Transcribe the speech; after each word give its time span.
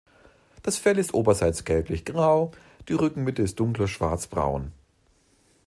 Das 0.63 0.77
Fell 0.77 0.97
ist 0.97 1.13
oberseits 1.13 1.63
gelblich 1.63 2.05
grau, 2.05 2.49
die 2.89 2.93
Rückenmitte 2.95 3.43
ist 3.43 3.59
dunkler 3.59 3.87
schwarz-braun. 3.87 4.71